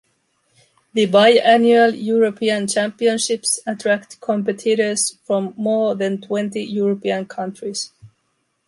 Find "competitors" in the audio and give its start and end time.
4.19-5.15